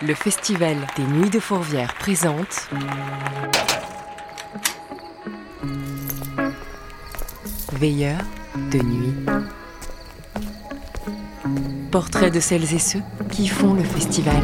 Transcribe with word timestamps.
Le 0.00 0.14
Festival 0.14 0.76
des 0.96 1.02
Nuits 1.02 1.28
de 1.28 1.40
Fourvière 1.40 1.94
présente 1.94 2.68
Veilleur 7.72 8.20
de 8.70 8.78
nuit. 8.78 9.14
Portrait 11.90 12.30
de 12.30 12.38
celles 12.38 12.72
et 12.72 12.78
ceux 12.78 13.02
qui 13.30 13.48
font 13.48 13.74
le 13.74 13.82
festival. 13.82 14.42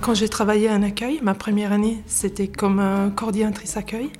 Quand 0.00 0.14
j'ai 0.14 0.28
travaillé 0.28 0.70
en 0.70 0.82
accueil, 0.82 1.18
ma 1.22 1.34
première 1.34 1.72
année, 1.72 2.02
c'était 2.06 2.48
comme 2.48 2.78
euh, 2.78 3.10
coordinatrice 3.10 3.76
accueil. 3.76 4.12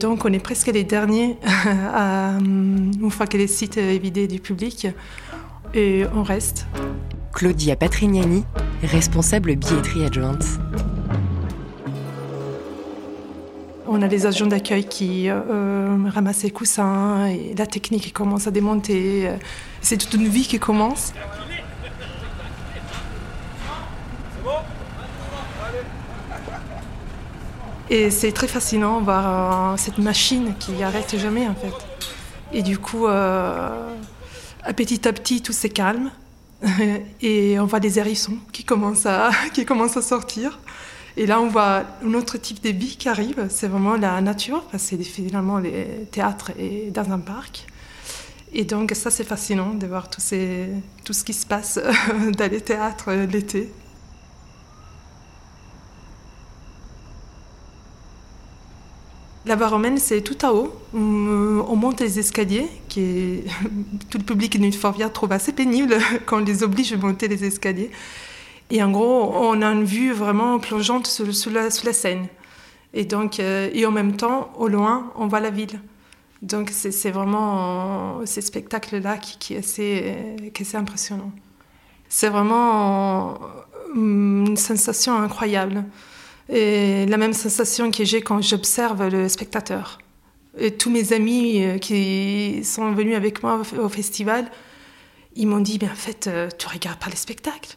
Donc 0.00 0.24
on 0.24 0.32
est 0.32 0.38
presque 0.38 0.68
les 0.68 0.84
derniers, 0.84 1.36
à, 1.94 2.32
une 2.38 3.10
fois 3.10 3.26
que 3.26 3.36
les 3.36 3.46
sites 3.46 3.76
est 3.76 3.98
vidé 3.98 4.26
du 4.26 4.40
public, 4.40 4.88
et 5.74 6.04
on 6.14 6.22
reste. 6.22 6.66
Claudia 7.32 7.76
Patrignani, 7.76 8.44
responsable 8.82 9.56
billetterie 9.56 10.04
adjointe. 10.04 10.44
On 13.88 14.02
a 14.02 14.08
les 14.08 14.26
agents 14.26 14.46
d'accueil 14.46 14.84
qui 14.84 15.28
euh, 15.28 15.96
ramassent 16.12 16.42
les 16.42 16.50
coussins, 16.50 17.26
et 17.26 17.54
la 17.56 17.66
technique 17.66 18.02
qui 18.02 18.12
commence 18.12 18.46
à 18.46 18.50
démonter. 18.50 19.30
C'est 19.80 19.96
toute 19.96 20.14
une 20.14 20.28
vie 20.28 20.46
qui 20.46 20.58
commence. 20.58 21.12
Et 27.88 28.10
c'est 28.10 28.32
très 28.32 28.48
fascinant 28.48 29.00
voir 29.00 29.72
euh, 29.72 29.76
cette 29.76 29.98
machine 29.98 30.54
qui 30.58 30.82
arrête 30.82 31.16
jamais 31.16 31.46
en 31.46 31.54
fait. 31.54 31.72
Et 32.52 32.62
du 32.62 32.78
coup, 32.78 33.06
euh, 33.06 33.92
petit 34.76 35.06
à 35.06 35.12
petit, 35.12 35.40
tout 35.40 35.52
se 35.52 35.68
calme. 35.68 36.10
Et 37.20 37.60
on 37.60 37.66
voit 37.66 37.80
des 37.80 37.98
hérissons 37.98 38.38
qui 38.52 38.64
commencent 38.64 39.06
à, 39.06 39.30
qui 39.54 39.64
commencent 39.64 39.96
à 39.96 40.02
sortir. 40.02 40.58
Et 41.16 41.26
là, 41.26 41.40
on 41.40 41.48
voit 41.48 41.84
un 42.04 42.14
autre 42.14 42.38
type 42.38 42.62
de 42.62 42.70
vie 42.70 42.96
qui 42.96 43.08
arrive. 43.08 43.46
C'est 43.48 43.68
vraiment 43.68 43.96
la 43.96 44.20
nature, 44.20 44.64
c'est 44.76 45.02
finalement 45.02 45.58
les 45.58 46.06
théâtres 46.10 46.50
et 46.58 46.90
dans 46.90 47.10
un 47.10 47.18
parc. 47.18 47.66
Et 48.52 48.64
donc, 48.64 48.92
ça, 48.94 49.10
c'est 49.10 49.24
fascinant 49.24 49.74
de 49.74 49.86
voir 49.86 50.10
tout, 50.10 50.20
tout 51.04 51.12
ce 51.12 51.24
qui 51.24 51.32
se 51.32 51.46
passe 51.46 51.78
dans 52.36 52.50
les 52.50 52.60
théâtres 52.60 53.12
l'été. 53.12 53.70
La 59.46 59.54
romaine, 59.54 59.96
c'est 59.98 60.22
tout 60.22 60.36
à 60.44 60.52
haut. 60.52 60.74
On 60.92 61.76
monte 61.76 62.00
les 62.00 62.18
escaliers, 62.18 62.68
qui 62.88 63.44
tout 64.10 64.18
le 64.18 64.24
public 64.24 64.60
de 64.60 64.70
Forvière 64.74 65.12
trouve 65.12 65.30
assez 65.30 65.52
pénible 65.52 65.96
quand 66.26 66.38
on 66.38 66.44
les 66.44 66.64
oblige 66.64 66.92
à 66.92 66.96
monter 66.96 67.28
les 67.28 67.44
escaliers. 67.44 67.92
Et 68.70 68.82
en 68.82 68.90
gros, 68.90 69.32
on 69.36 69.62
a 69.62 69.66
une 69.66 69.84
vue 69.84 70.12
vraiment 70.12 70.58
plongeante 70.58 71.06
sous, 71.06 71.50
la, 71.50 71.70
Seine. 71.70 72.26
Et, 72.92 73.04
donc, 73.04 73.38
euh, 73.38 73.70
et 73.72 73.86
en 73.86 73.92
même 73.92 74.16
temps, 74.16 74.50
au 74.58 74.66
loin, 74.66 75.12
on 75.14 75.28
voit 75.28 75.38
la 75.38 75.50
ville. 75.50 75.80
Donc 76.42 76.70
c'est 76.72 77.10
vraiment 77.10 78.26
ce 78.26 78.40
spectacle-là 78.40 79.16
qui, 79.16 79.54
est 79.54 79.58
assez, 79.58 80.16
qui 80.52 80.62
est 80.62 80.66
assez 80.66 80.76
impressionnant. 80.76 81.30
C'est 82.08 82.28
vraiment 82.28 83.38
une 83.94 84.56
sensation 84.56 85.16
incroyable. 85.16 85.84
Et 86.48 87.06
la 87.06 87.16
même 87.16 87.32
sensation 87.32 87.90
que 87.90 88.04
j'ai 88.04 88.22
quand 88.22 88.40
j'observe 88.40 89.08
le 89.08 89.28
spectateur. 89.28 89.98
Tous 90.78 90.90
mes 90.90 91.12
amis 91.12 91.62
euh, 91.62 91.78
qui 91.78 92.64
sont 92.64 92.92
venus 92.92 93.14
avec 93.14 93.42
moi 93.42 93.60
au 93.78 93.88
festival, 93.90 94.50
ils 95.34 95.46
m'ont 95.46 95.60
dit, 95.60 95.78
mais 95.80 95.90
en 95.90 95.94
fait, 95.94 96.26
euh, 96.26 96.48
tu 96.56 96.66
regardes 96.66 96.98
pas 96.98 97.10
les 97.10 97.16
spectacles, 97.16 97.76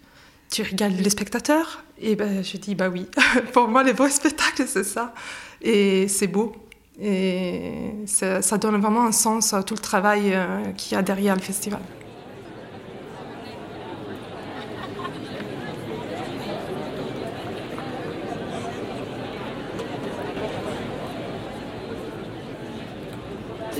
tu 0.49 0.63
regardes 0.63 0.97
les 0.97 1.09
spectateurs. 1.09 1.83
Et 1.99 2.15
ben, 2.15 2.41
je 2.41 2.55
dis, 2.57 2.75
bah 2.75 2.87
oui, 2.89 3.05
pour 3.53 3.67
moi, 3.67 3.83
les 3.83 3.91
vrais 3.91 4.09
spectacles, 4.09 4.65
c'est 4.65 4.85
ça. 4.85 5.13
Et 5.61 6.07
c'est 6.07 6.27
beau. 6.27 6.55
Et 7.01 7.91
ça, 8.05 8.41
ça, 8.41 8.57
donne 8.57 8.79
vraiment 8.79 9.05
un 9.05 9.11
sens 9.11 9.53
à 9.53 9.63
tout 9.63 9.73
le 9.73 9.81
travail 9.81 10.33
euh, 10.33 10.71
qu'il 10.77 10.93
y 10.93 10.95
a 10.95 11.01
derrière 11.01 11.35
le 11.35 11.41
festival. 11.41 11.81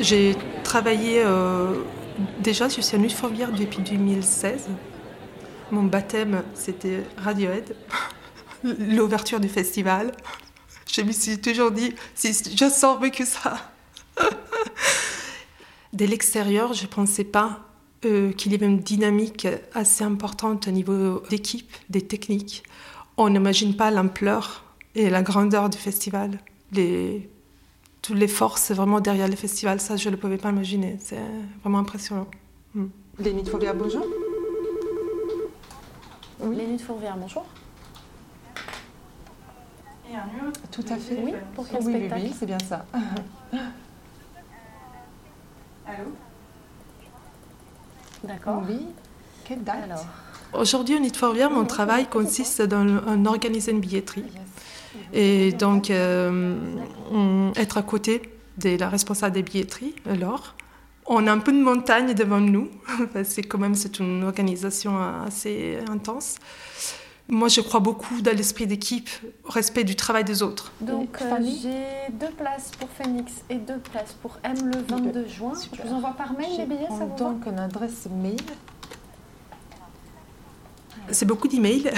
J'ai 0.02 0.34
travaillé 0.64 1.22
euh, 1.26 1.84
déjà, 2.42 2.70
suis 2.70 2.96
à 2.96 3.10
Fourvière 3.10 3.52
depuis 3.52 3.82
2016. 3.82 4.70
Mon 5.72 5.84
baptême, 5.84 6.42
c'était 6.54 7.04
Radiohead, 7.18 7.76
l'ouverture 8.64 9.42
du 9.42 9.50
festival. 9.50 10.14
Je 10.90 11.02
me 11.02 11.12
suis 11.12 11.38
toujours 11.40 11.72
dit, 11.72 11.94
si 12.16 12.32
je 12.32 12.70
sors 12.70 13.00
que 13.12 13.26
ça. 13.26 13.72
Dès 15.94 16.08
l'extérieur, 16.08 16.74
je 16.74 16.84
ne 16.84 16.88
pensais 16.88 17.26
pas 17.26 17.60
euh, 18.06 18.32
qu'il 18.32 18.54
y 18.54 18.56
avait 18.56 18.68
une 18.68 18.80
dynamique 18.80 19.48
assez 19.74 20.06
importante 20.06 20.70
au 20.70 20.72
niveau 20.72 21.22
d'équipe, 21.30 21.76
des 21.90 22.02
techniques. 22.02 22.64
On 23.18 23.30
n'imagine 23.30 23.76
pas 23.76 23.92
l'ampleur 23.92 24.64
et 24.96 25.10
la 25.10 25.24
grandeur 25.24 25.70
du 25.70 25.78
festival. 25.78 26.40
Toutes 28.02 28.18
les 28.18 28.28
forces 28.28 28.72
vraiment 28.72 29.00
derrière 29.00 29.28
le 29.28 29.36
festival. 29.36 29.80
Ça, 29.80 29.98
je 29.98 30.10
ne 30.10 30.16
le 30.16 30.20
pouvais 30.20 30.38
pas 30.38 30.50
imaginer. 30.50 30.98
C'est 31.00 31.20
vraiment 31.62 31.80
impressionnant. 31.80 32.28
Mm. 32.74 32.86
Les 33.20 33.34
Nuits 33.34 33.44
de 33.44 33.50
Fourvière, 33.50 33.76
bonjour. 33.76 34.06
Oui. 36.40 36.56
Les 36.56 36.66
Nuits 36.68 36.78
de 36.78 36.82
Fourvière, 36.82 37.18
bonjour. 37.18 37.46
Et 40.10 40.16
un 40.16 40.52
Tout 40.72 40.86
à 40.90 40.96
fait. 40.98 41.22
Oui, 41.24 41.34
pour 41.54 41.68
quel 41.68 41.84
oui, 41.84 41.94
spectacle 41.94 42.22
Oui, 42.24 42.34
c'est 42.38 42.46
bien 42.46 42.58
ça. 42.60 42.86
Allô? 45.86 46.06
D'accord. 48.24 48.64
Oui. 48.68 48.88
Quelle 49.46 49.64
date? 49.64 49.84
Alors. 49.84 50.06
Aujourd'hui, 50.54 50.96
au 50.96 51.00
Nid 51.00 51.12
de 51.12 51.18
Fourvière, 51.18 51.52
mon 51.52 51.66
travail 51.66 52.08
consiste 52.08 52.62
dans 52.64 53.26
organiser 53.26 53.72
une 53.72 53.80
billetterie. 53.80 54.26
Et 55.14 55.52
donc, 55.52 55.90
euh, 55.90 56.58
être 57.56 57.78
à 57.78 57.84
côté 57.84 58.22
de 58.58 58.78
la 58.78 58.90
responsable 58.90 59.36
des 59.36 59.44
billetteries, 59.44 59.96
alors, 60.10 60.56
on 61.06 61.26
a 61.28 61.32
un 61.32 61.40
peu 61.40 61.52
de 61.52 61.62
montagne 61.62 62.14
devant 62.14 62.40
nous, 62.40 62.70
c'est 63.24 63.44
quand 63.44 63.58
même 63.58 63.76
c'est 63.76 64.00
une 64.00 64.24
organisation 64.24 64.98
assez 65.26 65.80
intense. 65.90 66.36
Moi, 67.32 67.48
je 67.48 67.62
crois 67.62 67.80
beaucoup 67.80 68.22
dans 68.22 68.36
l'esprit 68.36 68.66
d'équipe, 68.66 69.08
au 69.46 69.52
respect 69.52 69.84
du 69.84 69.96
travail 69.96 70.24
des 70.24 70.42
autres. 70.42 70.72
Donc, 70.82 71.20
euh, 71.22 71.36
j'ai 71.40 72.12
deux 72.14 72.34
places 72.36 72.72
pour 72.80 72.90
Phoenix 72.90 73.32
et 73.52 73.56
deux 73.56 73.78
places 73.78 74.14
pour 74.14 74.40
M 74.44 74.56
le 74.64 74.82
22 74.82 75.28
juin. 75.28 75.54
Je 75.56 75.88
vous 75.88 75.94
envoie 75.94 76.14
par 76.14 76.34
mail 76.34 76.50
les 76.58 76.66
billets, 76.66 76.88
ça 76.88 77.06
vous 77.06 77.16
donc 77.16 77.46
une 77.46 77.60
adresse 77.60 78.08
mail. 78.12 78.42
C'est 81.12 81.28
beaucoup 81.28 81.48
d'emails 81.48 81.92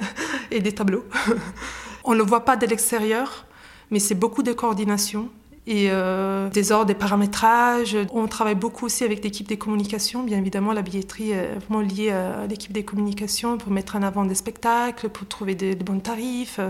et 0.52 0.60
des 0.60 0.72
tableaux. 0.72 1.04
On 2.06 2.12
ne 2.12 2.18
le 2.18 2.22
voit 2.22 2.44
pas 2.44 2.56
de 2.56 2.64
l'extérieur, 2.66 3.44
mais 3.90 3.98
c'est 3.98 4.14
beaucoup 4.14 4.44
de 4.44 4.52
coordination 4.52 5.28
et 5.66 5.88
euh, 5.90 6.48
des 6.50 6.70
ordres, 6.70 6.86
des 6.86 6.94
paramétrages. 6.94 7.96
On 8.12 8.28
travaille 8.28 8.54
beaucoup 8.54 8.86
aussi 8.86 9.02
avec 9.02 9.24
l'équipe 9.24 9.48
des 9.48 9.58
communications. 9.58 10.22
Bien 10.22 10.38
évidemment, 10.38 10.72
la 10.72 10.82
billetterie 10.82 11.32
est 11.32 11.54
vraiment 11.54 11.80
liée 11.80 12.10
à 12.10 12.46
l'équipe 12.46 12.72
des 12.72 12.84
communications 12.84 13.58
pour 13.58 13.72
mettre 13.72 13.96
en 13.96 14.02
avant 14.02 14.24
des 14.24 14.36
spectacles, 14.36 15.08
pour 15.08 15.26
trouver 15.26 15.56
des, 15.56 15.74
bons 15.74 15.98
tarifs. 15.98 16.60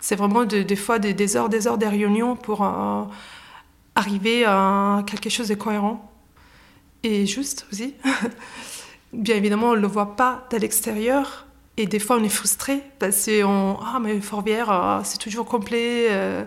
C'est 0.00 0.14
vraiment 0.14 0.44
des 0.44 0.76
fois 0.76 1.00
des, 1.00 1.36
heures, 1.36 1.48
des 1.48 1.66
heures 1.66 1.78
de 1.78 1.86
réunions 1.86 2.36
pour 2.36 2.62
euh, 2.62 3.02
arriver 3.96 4.44
à 4.44 5.02
quelque 5.04 5.30
chose 5.30 5.48
de 5.48 5.56
cohérent 5.56 6.12
et 7.02 7.26
juste 7.26 7.66
aussi. 7.72 7.94
Bien 9.12 9.34
évidemment, 9.34 9.70
on 9.70 9.76
ne 9.76 9.80
le 9.80 9.88
voit 9.88 10.14
pas 10.14 10.46
de 10.52 10.58
l'extérieur, 10.58 11.45
et 11.76 11.86
des 11.86 11.98
fois, 11.98 12.16
on 12.16 12.24
est 12.24 12.28
frustré 12.30 12.82
parce 12.98 13.26
qu'on 13.26 13.76
ah 13.80 13.98
mais 14.00 14.20
Forbière, 14.20 14.70
ah, 14.70 15.02
c'est 15.04 15.18
toujours 15.18 15.44
complet. 15.44 16.06
Euh. 16.10 16.44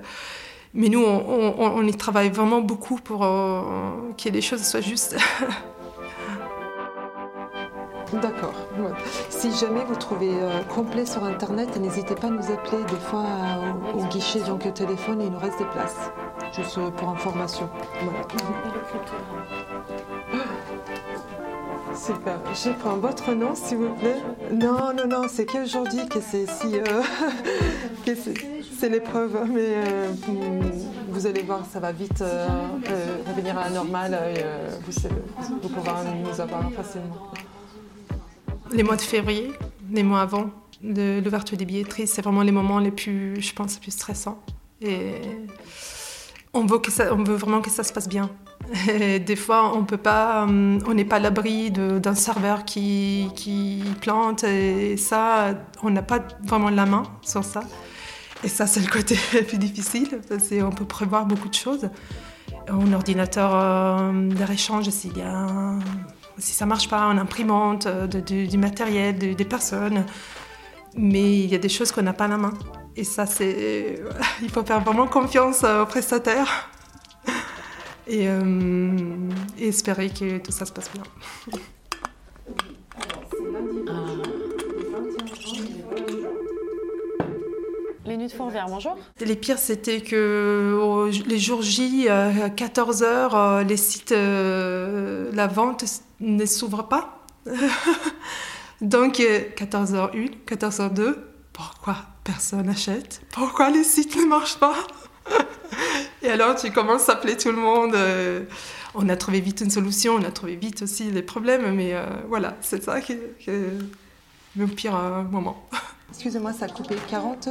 mais 0.73 0.89
nous, 0.89 1.03
on, 1.03 1.83
y 1.85 1.95
travaille 1.95 2.29
vraiment 2.29 2.61
beaucoup 2.61 2.95
pour 2.95 3.23
euh, 3.23 3.61
que 4.17 4.29
les 4.29 4.41
choses 4.41 4.63
soient 4.63 4.81
justes. 4.81 5.15
D'accord. 8.23 8.55
Si 9.29 9.51
jamais 9.51 9.85
vous 9.85 9.95
trouvez 9.95 10.31
euh, 10.31 10.63
complet 10.63 11.05
sur 11.05 11.23
Internet, 11.23 11.77
n'hésitez 11.79 12.15
pas 12.15 12.25
à 12.27 12.31
nous 12.31 12.51
appeler 12.51 12.83
des 12.85 12.95
fois 12.95 13.27
au, 13.93 14.03
guichet, 14.05 14.39
donc 14.39 14.65
au 14.65 14.71
téléphone, 14.71 15.21
il 15.21 15.29
nous 15.29 15.37
reste 15.37 15.59
des 15.59 15.65
places. 15.65 16.09
Juste 16.55 16.79
pour 16.97 17.09
information. 17.09 17.69
Voilà. 18.01 18.21
Super. 22.06 22.40
Je 22.54 22.69
prends 22.80 22.98
votre 22.98 23.31
nom, 23.34 23.54
s'il 23.56 23.78
vous 23.78 23.94
plaît. 23.96 24.16
Non, 24.54 24.94
non, 24.96 25.07
non, 25.07 25.28
c'est 25.30 25.46
qu'aujourd'hui 25.46 26.07
que 26.07 26.19
c'est 26.22 26.46
si. 26.50 26.75
Euh, 26.75 27.01
que 28.06 28.12
c'est 28.16 28.90
l'épreuve, 28.90 29.38
mais 29.54 29.60
euh, 29.86 30.12
vous 31.10 31.28
allez 31.28 31.42
voir, 31.44 31.66
ça 31.72 31.80
va 31.80 31.92
vite 31.92 32.22
euh, 32.22 32.48
euh, 32.90 33.18
revenir 33.28 33.57
à 33.57 33.66
la 33.66 33.69
normale. 33.72 34.13
et, 34.13 34.42
euh, 34.44 34.69
vous, 34.86 34.92
savez- 34.94 35.16
vous 35.62 35.69
pourrez 35.69 35.92
nous 36.24 36.40
avoir 36.42 36.72
facilement. 36.72 37.31
Les 38.72 38.84
mois 38.84 38.96
de 38.96 39.01
février, 39.01 39.51
les 39.92 40.04
mois 40.04 40.22
avant 40.22 40.50
l'ouverture 40.81 41.57
des 41.57 41.66
billetteries, 41.66 42.07
c'est 42.07 42.22
vraiment 42.22 42.44
les 42.44 42.51
moments 42.54 42.80
les 42.80 42.92
plus, 42.92 43.42
je 43.42 43.54
pense, 43.54 43.75
les 43.75 43.81
plus 43.81 43.92
stressants. 43.92 44.40
Et 44.81 45.16
on 46.54 46.66
veut, 46.66 46.80
on 47.12 47.24
vraiment 47.24 47.62
que 47.62 47.69
ça 47.69 47.84
se 47.84 47.94
passe 47.94 48.07
bien. 48.10 48.30
Et 49.00 49.19
des 49.19 49.36
fois, 49.36 49.75
on 49.75 49.84
peut 49.86 49.98
pas, 49.98 50.44
hum, 50.44 50.80
on 50.88 50.94
n'est 50.94 51.06
pas 51.06 51.18
à 51.18 51.19
l'abri 51.19 51.72
de- 51.72 52.00
d'un 52.00 52.16
serveur 52.16 52.66
qui, 52.66 53.30
qui 53.36 53.81
plante 54.01 54.44
et 54.44 54.98
ça, 54.98 55.54
on 55.84 55.90
n'a 55.90 56.01
pas 56.04 56.19
vraiment 56.44 56.69
la 56.69 56.86
main 56.86 57.04
sur 57.22 57.44
ça. 57.44 57.62
Et 58.44 58.48
ça, 58.48 58.68
c'est 58.68 58.80
le 58.80 58.88
côté 58.88 59.18
le 59.34 59.44
plus 59.44 59.57
difficile 59.57 60.07
qu'on 60.30 60.69
peut 60.72 60.86
prévoir 60.86 61.25
beaucoup 61.25 61.50
de 61.50 61.54
choses. 61.56 61.90
En 62.72 62.94
ordinateur 62.94 63.51
euh, 63.54 64.30
d'échange, 64.30 64.90
s'il 64.90 65.18
y 65.18 65.22
a 65.22 65.36
un- 65.36 65.80
si 66.38 66.54
ça 66.54 66.66
marche 66.66 66.88
pas, 66.90 67.07
en 67.07 67.18
imprimante, 67.18 67.86
euh, 67.88 68.07
de- 68.07 68.19
de- 68.22 68.46
du 68.46 68.57
matériel, 68.57 69.18
de- 69.18 69.34
des 69.34 69.46
personnes. 69.46 70.06
Mais 70.96 71.40
il 71.44 71.50
y 71.50 71.56
a 71.56 71.60
des 71.60 71.69
choses 71.69 71.92
qu'on 71.92 72.01
n'a 72.04 72.13
pas 72.13 72.28
la 72.28 72.38
main. 72.38 72.54
Et 73.00 73.06
ça, 73.06 73.25
c'est. 73.25 74.04
Il 74.42 74.50
faut 74.50 74.66
faire 74.66 74.81
vraiment 74.81 75.07
confiance 75.07 75.63
euh, 75.63 75.84
aux 75.84 75.86
prestataires. 75.86 76.69
Et, 78.07 78.28
euh, 78.28 78.92
et 79.60 79.68
espérer 79.68 80.10
que 80.10 80.40
tout 80.40 80.51
ça 80.51 80.66
se 80.66 80.74
passe 80.74 80.90
bien. 80.92 81.04
Les 88.06 88.18
nuits 88.18 88.25
de 88.25 88.31
Fourvière, 88.31 88.66
bonjour. 88.68 88.98
Les 89.19 89.36
pires, 89.36 89.60
c'était 89.60 90.01
que 90.01 91.12
les 91.28 91.38
jours 91.38 91.62
J, 91.62 92.07
euh, 92.10 92.46
à 92.46 92.50
14h, 92.50 93.68
les 93.68 93.78
sites, 93.78 94.12
euh, 94.12 95.30
la 95.31 95.46
vente 95.46 95.86
ne 96.19 96.46
s'ouvre 96.48 96.88
pas. 96.88 97.24
Donc, 98.81 99.19
14h01, 99.19 100.31
14h02, 100.48 101.16
pourquoi 101.59 101.97
personne 102.23 102.67
n'achète? 102.67 103.21
Pourquoi 103.33 103.69
les 103.69 103.83
sites 103.83 104.15
ne 104.15 104.25
marchent 104.25 104.59
pas? 104.59 104.77
Et 106.21 106.29
alors, 106.29 106.56
tu 106.56 106.71
commences 106.71 107.09
à 107.09 107.13
appeler 107.13 107.35
tout 107.35 107.51
le 107.51 107.57
monde. 107.57 107.95
euh, 107.95 108.45
on 108.95 109.09
a 109.09 109.17
trouvé 109.17 109.41
vite 109.41 109.59
une 109.59 109.69
solution, 109.69 110.15
on 110.15 110.23
a 110.23 110.31
trouvé 110.31 110.56
vite 110.56 110.83
aussi 110.83 111.11
les 111.11 111.21
problèmes, 111.21 111.75
mais 111.75 111.94
euh, 111.94 112.06
voilà, 112.29 112.56
c'est 112.61 112.81
ça 112.81 113.01
qui 113.01 113.11
est, 113.11 113.73
le 114.56 114.67
pire 114.67 114.95
euh, 114.95 115.23
moment. 115.23 115.67
Excusez-moi, 116.09 116.53
ça 116.53 116.65
a 116.65 116.69
coupé 116.69 116.95
40. 117.09 117.50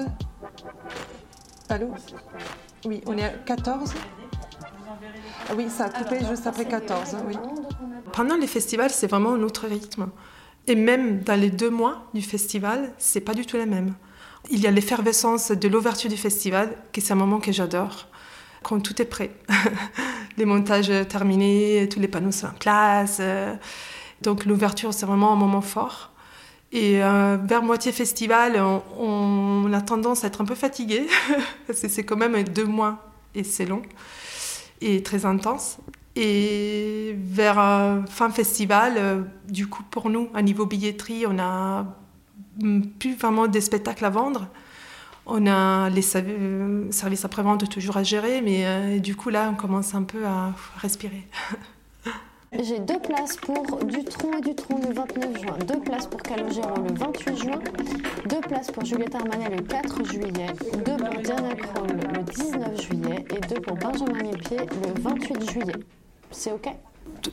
Allô? 1.69 1.91
Oui, 2.87 3.03
on 3.07 3.17
est 3.19 3.25
à 3.25 3.29
14 3.29 3.93
Ah 5.51 5.53
Oui, 5.55 5.69
ça 5.69 5.85
a 5.85 5.91
coupé 5.91 6.25
juste 6.25 6.47
après 6.47 6.65
14. 6.65 7.15
Oui. 7.27 7.37
Pendant 8.13 8.37
les 8.37 8.47
festivals, 8.47 8.91
c'est 8.91 9.07
vraiment 9.07 9.35
un 9.35 9.43
autre 9.43 9.67
rythme. 9.69 10.09
Et 10.69 10.75
même 10.75 11.21
dans 11.21 11.41
les 11.41 11.51
deux 11.51 11.71
mois 11.71 12.09
du 12.13 12.21
festival, 12.23 12.93
c'est 12.99 13.23
pas 13.23 13.33
du 13.33 13.47
tout 13.47 13.57
la 13.57 13.65
même. 13.67 13.95
Il 14.51 14.61
y 14.61 14.67
a 14.67 14.71
l'effervescence 14.71 15.51
de 15.51 15.67
l'ouverture 15.67 16.11
du 16.11 16.17
festival, 16.19 16.77
qui 16.93 17.01
c'est 17.01 17.15
un 17.15 17.17
moment 17.17 17.41
que 17.41 17.53
j'adore, 17.53 18.07
quand 18.63 18.79
tout 18.81 19.01
est 19.01 19.07
prêt. 19.07 19.31
les 20.37 20.45
montages 20.45 20.93
terminés, 21.09 21.89
tous 21.91 22.01
les 22.01 22.07
panneaux 22.09 22.33
sont 22.33 22.49
en 22.49 22.53
place. 22.53 23.17
euh, 23.21 23.55
Donc 24.21 24.45
l'ouverture, 24.45 24.93
c'est 24.93 25.07
vraiment 25.07 25.33
un 25.33 25.37
moment 25.37 25.63
fort. 25.63 26.13
Et 26.71 27.03
euh, 27.03 27.39
vers 27.43 27.63
moitié 27.63 27.91
festival, 27.91 28.61
on, 28.61 28.83
on 28.99 29.73
a 29.73 29.81
tendance 29.81 30.23
à 30.25 30.27
être 30.27 30.43
un 30.43 30.45
peu 30.45 30.55
fatigué, 30.55 31.07
parce 31.67 31.81
que 31.81 31.89
c'est 31.89 32.05
quand 32.05 32.17
même 32.17 32.43
deux 32.45 32.67
mois 32.67 33.11
et 33.35 33.43
c'est 33.43 33.65
long 33.65 33.81
et 34.83 35.03
très 35.03 35.25
intense. 35.25 35.79
Et 36.21 37.15
vers 37.17 38.03
fin 38.09 38.29
festival, 38.31 38.95
euh, 38.97 39.23
du 39.49 39.69
coup, 39.69 39.85
pour 39.89 40.11
nous, 40.11 40.29
à 40.35 40.43
niveau 40.43 40.67
billetterie, 40.67 41.27
on 41.29 41.39
a 41.39 41.87
plus 42.99 43.15
vraiment 43.15 43.47
des 43.47 43.61
spectacles 43.61 44.05
à 44.05 44.11
vendre. 44.11 44.49
On 45.27 45.47
a 45.47 45.89
les 45.91 46.17
euh, 46.17 46.91
services 46.91 47.25
après-vente 47.25 47.69
toujours 47.69 47.99
à 47.99 48.03
gérer, 48.03 48.41
mais 48.41 48.67
euh, 48.67 48.99
du 48.99 49.15
coup, 49.15 49.31
là, 49.31 49.49
on 49.53 49.55
commence 49.55 49.95
un 49.95 50.03
peu 50.03 50.27
à 50.27 50.55
respirer. 50.79 51.25
J'ai 52.53 52.81
deux 52.81 52.99
places 52.99 53.37
pour 53.37 53.63
Dutron 53.85 54.39
et 54.39 54.41
Dutron 54.41 54.79
le 54.79 54.95
29 54.95 55.41
juin, 55.41 55.57
deux 55.67 55.81
places 55.81 56.07
pour 56.07 56.21
Calogero 56.23 56.83
le 56.83 56.95
28 56.95 57.37
juin, 57.37 57.61
deux 58.27 58.41
places 58.41 58.71
pour 58.73 58.85
Juliette 58.87 59.15
Armanet 59.15 59.51
le 59.51 59.63
4 59.63 60.05
juillet, 60.05 60.47
deux 60.85 60.97
pour 60.97 61.21
Diana 61.21 61.55
Kroll 61.55 61.89
le 61.89 62.23
19 62.23 62.81
juillet 62.81 63.27
et 63.37 63.41
deux 63.55 63.61
pour 63.61 63.77
Benjamin 63.77 64.23
Millepied 64.23 64.61
le 64.61 65.01
28 65.01 65.51
juillet. 65.51 65.75
C'est 66.31 66.53
OK 66.53 66.69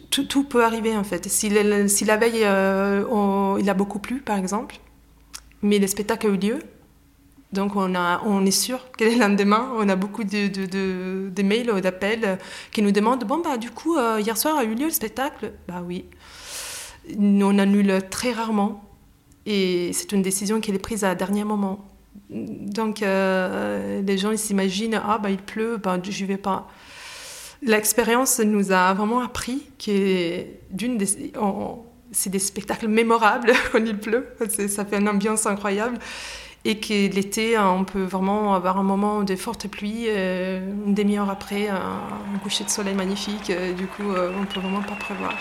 Tout- 0.09 0.44
peut 0.44 0.63
arriver, 0.63 0.95
en 0.95 1.03
fait. 1.03 1.27
Si, 1.30 1.50
la 1.50 2.18
veille, 2.18 2.44
euh, 2.44 3.57
il 3.59 3.69
a 3.69 3.74
beaucoup 3.74 4.00
plu, 4.00 4.19
par 4.19 4.38
exemple, 4.38 4.75
mais 5.62 5.80
le 5.80 5.88
spectacle 5.88 6.27
a 6.27 6.30
eu 6.30 6.38
lieu, 6.38 6.59
donc 7.56 7.75
on, 7.75 8.45
est 8.45 8.51
sûr 8.51 8.92
que 8.97 9.06
le 9.06 9.18
lendemain, 9.18 9.71
on 9.77 9.88
a 9.88 9.95
beaucoup 9.95 10.24
de, 10.25 11.42
mails 11.42 11.71
ou 11.71 11.80
d'appels 11.80 12.38
qui 12.71 12.81
nous 12.81 12.92
demandent 12.92 13.24
Bon, 13.24 13.39
bah, 13.39 13.57
du 13.57 13.71
coup, 13.71 13.95
euh, 13.97 14.19
hier 14.19 14.38
soir 14.38 14.57
a 14.57 14.65
eu 14.65 14.75
lieu 14.75 14.86
le 14.86 14.92
spectacle 14.92 15.53
Bah 15.68 15.81
oui. 15.86 16.06
On 17.18 17.57
annule 17.57 18.01
très 18.09 18.33
rarement. 18.33 18.83
Et 19.45 19.92
c'est 19.94 20.12
une 20.12 20.21
décision 20.21 20.59
qui 20.59 20.71
est 20.71 20.80
prise 20.80 21.03
à 21.03 21.15
dernier 21.15 21.44
moment. 21.45 21.86
Donc, 22.30 23.01
euh, 23.01 24.01
les 24.01 24.18
gens 24.18 24.31
ils 24.31 24.38
s'imaginent 24.38 25.00
Ah, 25.06 25.18
bah, 25.18 25.30
il 25.30 25.38
pleut, 25.38 25.77
bah, 25.77 25.97
je 26.03 26.25
vais 26.25 26.38
pas. 26.38 26.68
L'expérience 27.66 28.40
nous 28.40 28.72
a 28.72 28.94
vraiment 28.94 29.22
appris 29.22 29.64
que 29.84 30.44
d'une 30.72 30.98
des- 30.98 31.34
c'est 32.12 32.30
des 32.30 32.40
spectacles 32.40 32.88
mémorables 32.88 33.52
quand 33.72 33.80
il 33.84 33.98
pleut, 33.98 34.28
ça 34.70 34.86
fait 34.86 34.98
une 35.00 35.10
ambiance 35.10 35.46
incroyable. 35.46 35.98
Et 36.68 36.80
que 36.80 36.94
l'été 37.14 37.60
on 37.60 37.84
peut 37.84 38.04
vraiment 38.04 38.56
avoir 38.56 38.78
un 38.80 38.84
moment 38.84 39.22
de 39.22 39.36
forte 39.36 39.68
pluie, 39.68 40.06
euh, 40.08 40.68
une 40.88 40.96
demi-heure 40.96 41.30
après 41.30 41.68
un, 41.68 41.76
un 42.34 42.40
coucher 42.42 42.64
de 42.64 42.70
soleil 42.72 42.96
magnifique, 42.96 43.52
euh, 43.52 43.74
du 43.74 43.86
coup 43.86 44.12
euh, 44.12 44.32
on 44.42 44.46
peut 44.46 44.60
vraiment 44.60 44.82
pas 44.82 44.96
prévoir. 44.96 45.34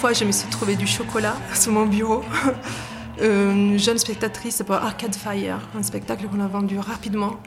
Fois, 0.00 0.12
je 0.12 0.24
me 0.24 0.32
suis 0.32 0.48
trouvé 0.48 0.76
du 0.76 0.86
chocolat 0.86 1.36
sur 1.54 1.72
mon 1.72 1.86
bureau. 1.86 2.22
Euh, 3.22 3.52
Une 3.52 3.78
jeune 3.78 3.98
spectatrice 3.98 4.62
pour 4.64 4.76
Arcade 4.76 5.14
Fire, 5.14 5.58
un 5.78 5.82
spectacle 5.82 6.26
qu'on 6.26 6.40
a 6.40 6.46
vendu 6.46 6.78
rapidement. 6.78 7.38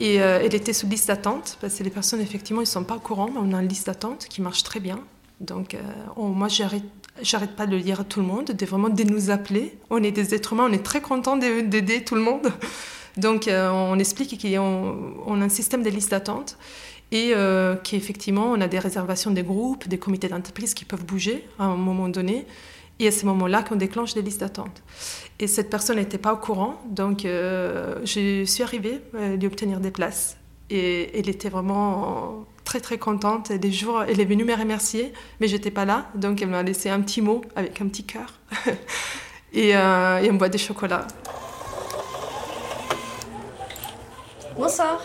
Et 0.00 0.22
euh, 0.22 0.40
elle 0.42 0.54
était 0.54 0.72
sous 0.72 0.86
liste 0.86 1.08
d'attente, 1.08 1.58
parce 1.60 1.74
que 1.74 1.82
les 1.84 1.90
personnes, 1.90 2.22
effectivement, 2.22 2.62
ils 2.62 2.64
ne 2.64 2.68
sont 2.70 2.82
pas 2.84 2.94
au 2.96 2.98
courant, 2.98 3.28
mais 3.30 3.38
on 3.42 3.52
a 3.54 3.60
une 3.60 3.68
liste 3.68 3.88
d'attente 3.88 4.24
qui 4.30 4.40
marche 4.40 4.62
très 4.62 4.80
bien. 4.80 5.00
Donc, 5.40 5.74
euh, 5.74 5.80
moi, 6.16 6.48
j'arrête 6.48 7.50
pas 7.56 7.66
de 7.66 7.76
le 7.76 7.82
dire 7.82 8.00
à 8.00 8.04
tout 8.04 8.20
le 8.20 8.26
monde, 8.26 8.46
de 8.46 8.64
vraiment 8.64 8.88
de 8.88 9.02
nous 9.02 9.28
appeler. 9.30 9.76
On 9.90 10.02
est 10.02 10.12
des 10.12 10.32
êtres 10.34 10.54
humains, 10.54 10.68
on 10.70 10.72
est 10.72 10.82
très 10.82 11.02
contents 11.02 11.36
de- 11.36 11.60
d'aider 11.60 12.02
tout 12.04 12.14
le 12.14 12.22
monde. 12.22 12.50
Donc, 13.18 13.48
euh, 13.48 13.68
on 13.70 13.98
explique 13.98 14.40
qu'on 14.40 14.96
on 15.26 15.42
a 15.42 15.44
un 15.44 15.48
système 15.50 15.82
de 15.82 15.90
liste 15.90 16.12
d'attente 16.12 16.56
et 17.12 17.32
euh, 17.36 17.76
qu'effectivement, 17.76 18.46
on 18.46 18.60
a 18.62 18.68
des 18.68 18.78
réservations 18.78 19.30
des 19.30 19.42
groupes, 19.42 19.86
des 19.86 19.98
comités 19.98 20.28
d'entreprise 20.28 20.72
qui 20.72 20.86
peuvent 20.86 21.04
bouger 21.04 21.46
à 21.58 21.64
un 21.64 21.76
moment 21.76 22.08
donné. 22.08 22.46
Et 22.98 23.08
à 23.08 23.10
ce 23.10 23.26
moment-là 23.26 23.62
qu'on 23.62 23.76
déclenche 23.76 24.14
des 24.14 24.22
listes 24.22 24.40
d'attente. 24.40 24.82
Et 25.38 25.46
cette 25.46 25.70
personne 25.70 25.96
n'était 25.96 26.18
pas 26.18 26.32
au 26.32 26.36
courant, 26.36 26.80
donc 26.88 27.24
euh, 27.24 28.00
je 28.04 28.44
suis 28.44 28.62
arrivée 28.62 29.00
à 29.18 29.36
lui 29.36 29.46
obtenir 29.46 29.80
des 29.80 29.90
places. 29.90 30.36
Et 30.70 31.18
elle 31.18 31.28
était 31.28 31.48
vraiment 31.48 32.46
très 32.64 32.80
très 32.80 32.96
contente. 32.96 33.52
Des 33.52 33.72
jours, 33.72 34.04
elle 34.08 34.20
est 34.20 34.24
venue 34.24 34.44
me 34.44 34.54
remercier, 34.54 35.12
mais 35.40 35.48
j'étais 35.48 35.70
pas 35.70 35.84
là, 35.84 36.06
donc 36.14 36.40
elle 36.40 36.48
m'a 36.48 36.62
laissé 36.62 36.90
un 36.90 37.00
petit 37.00 37.20
mot 37.20 37.42
avec 37.56 37.80
un 37.80 37.88
petit 37.88 38.04
cœur. 38.04 38.40
et, 39.52 39.76
euh, 39.76 40.18
et 40.18 40.30
on 40.30 40.34
boit 40.34 40.48
des 40.48 40.58
chocolats. 40.58 41.06
Bonsoir. 44.56 45.02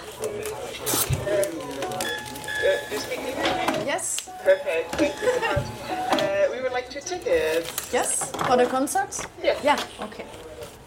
You 2.91 2.99
speak 2.99 3.19
English? 3.19 3.85
Yes. 3.85 4.29
Perfect. 4.43 4.95
Thank 4.95 5.13
you 5.21 5.29
so 5.29 5.39
much. 5.41 5.65
Uh, 5.89 6.51
we 6.51 6.61
would 6.61 6.71
like 6.71 6.89
two 6.89 7.01
tickets. 7.01 7.93
Yes. 7.93 8.31
For 8.47 8.57
the 8.57 8.65
concert? 8.65 9.15
Yes. 9.43 9.57
Yeah. 9.63 9.77
OK. 10.01 10.25